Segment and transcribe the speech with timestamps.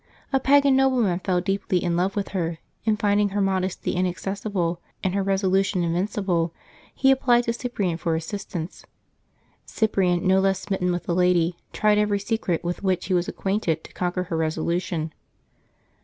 [0.33, 2.57] A pagan nobleman fell deeply in love with her,
[2.87, 6.55] and finding her modesty inaccessible, and her reso lution invincible,
[6.91, 8.83] he applied to Cyprian for assistance.
[9.67, 13.83] Cyprian, no less smitten with the lady, tried every secret with which he was acquainted
[13.83, 15.13] to conquer her resolution.